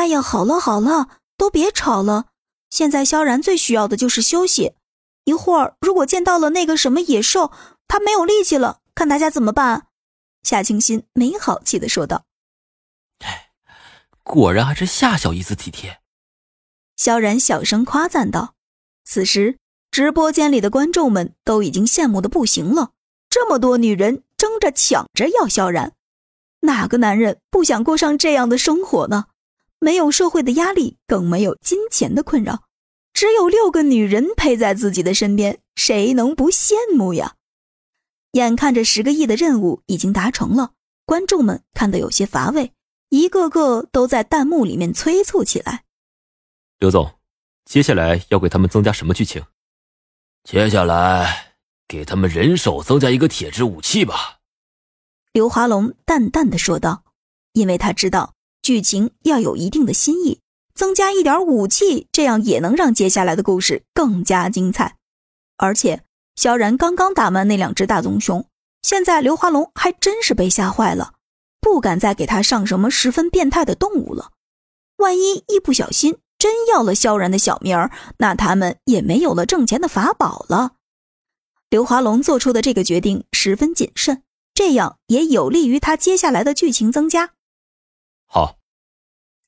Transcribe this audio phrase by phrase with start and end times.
[0.00, 2.28] 哎呀，好了好了，都别吵了。
[2.70, 4.72] 现在萧然最需要的就是休息。
[5.24, 7.52] 一会儿如果见到了那个什么野兽，
[7.86, 9.88] 他没有力气了，看大家怎么办？
[10.42, 12.24] 夏清新没好气的说道。
[13.18, 13.50] 哎，
[14.22, 16.00] 果然还是夏小姨子体贴。
[16.96, 18.54] 萧然小声夸赞道。
[19.04, 19.58] 此时，
[19.90, 22.92] 直播间里的观众们都已经羡慕的不行了。
[23.28, 25.92] 这么多女人争着抢着要萧然，
[26.60, 29.26] 哪个男人不想过上这样的生活呢？
[29.80, 32.64] 没有社会的压力，更没有金钱的困扰，
[33.14, 37.36] 只有六个女人陪在自己的身边，谁能不羡慕呀？
[38.32, 40.74] 眼看着十个亿的任务已经达成了，
[41.06, 42.72] 观众们看得有些乏味，
[43.08, 45.84] 一个个都在弹幕里面催促起来。
[46.78, 47.18] 刘总，
[47.64, 49.42] 接下来要给他们增加什么剧情？
[50.44, 51.54] 接下来
[51.88, 54.38] 给他们人手增加一个铁质武器吧。
[55.32, 57.04] 刘华龙淡淡的说道，
[57.54, 58.34] 因为他知道。
[58.62, 60.40] 剧情要有一定的新意，
[60.74, 64.96] 增加一点武器，这样也能让接下来的故事更加精彩。
[65.56, 66.02] 而且，
[66.36, 68.46] 萧然刚刚打完那两只大棕熊，
[68.82, 71.14] 现在刘华龙还真是被吓坏了，
[71.60, 74.30] 不敢再给他上什么十分变态的动物了。
[74.96, 80.72] 万一一不小心真要了萧然的小命儿，那他们也没有了挣钱的法宝了。
[81.68, 84.22] 刘华龙做出的这个决定十分谨慎，
[84.54, 87.30] 这样也有利于他接下来的剧情增加。
[88.32, 88.58] 好，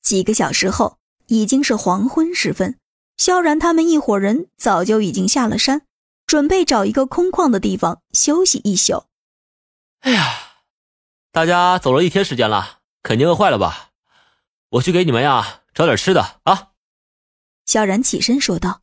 [0.00, 2.78] 几个小时后已经是黄昏时分，
[3.18, 5.82] 萧然他们一伙人早就已经下了山，
[6.26, 9.04] 准备找一个空旷的地方休息一宿。
[10.00, 10.62] 哎呀，
[11.30, 13.90] 大家走了一天时间了，肯定饿坏了吧？
[14.70, 16.70] 我去给你们呀找点吃的啊！
[17.66, 18.80] 萧然起身说道。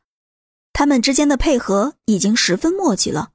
[0.72, 3.32] 他们之间的配合已经十分默契了。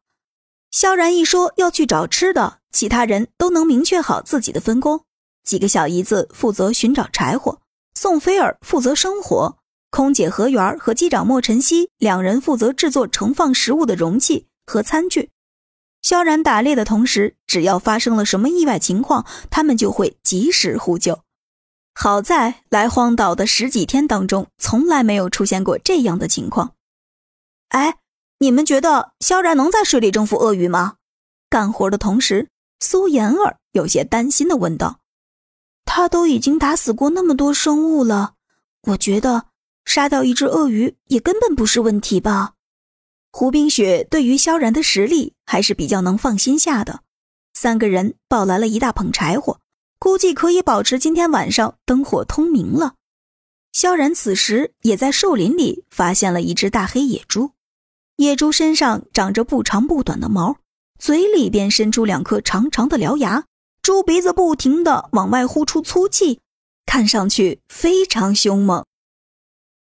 [0.72, 5.03] 萧然一说要去找吃的，其他人都能明确好自己的分工。
[5.44, 7.59] 几个小姨子负责寻找柴火，
[7.94, 9.58] 宋菲儿负责生火，
[9.91, 15.30] 空姐何媛和机长莫晨曦两人负责制作盛放食物的容器和餐具。
[16.02, 21.20] 萧然打猎的同时，只要发生了什么意外情况，他们就会及时呼救。
[21.93, 26.73] 好在来荒岛的十几天当中，从来没有出现过这样的情况。
[27.70, 27.98] 哎，
[28.39, 30.95] 你们觉得萧然能在水里征服鳄鱼吗？
[31.49, 32.49] 干活的同时，
[32.80, 34.99] 苏妍儿有些担心的问道。
[35.86, 38.33] 他都已经打死过那么多生物了，
[38.88, 39.45] 我觉得
[39.86, 42.54] 杀掉一只鳄鱼也根本不是问题吧。
[43.32, 47.02] 胡冰雪对于萧然的实力还是比较能放心下的。
[47.54, 49.60] 三个人抱来了一大捧柴火，
[49.99, 52.95] 估计可以保持今天晚上灯火通明了。
[53.72, 57.52] 萧然此时也在树林里发现了一只大黑野猪，
[58.17, 60.58] 野猪身上长着不长不短的毛，
[60.99, 63.45] 嘴里边伸出两颗长长的獠牙。
[63.83, 66.39] 猪鼻子不停地往外呼出粗气，
[66.86, 68.86] 看上去非常凶猛。